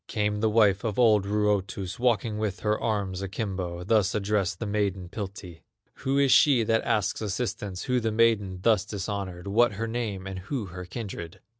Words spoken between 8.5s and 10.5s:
thus dishonored, What her name, and